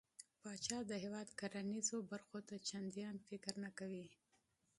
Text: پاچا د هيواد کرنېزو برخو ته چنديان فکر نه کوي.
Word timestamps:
پاچا 0.41 0.77
د 0.89 0.91
هيواد 1.03 1.29
کرنېزو 1.39 1.97
برخو 2.11 2.37
ته 2.47 2.55
چنديان 2.69 3.15
فکر 3.27 3.53
نه 3.63 3.69
کوي. 3.79 4.05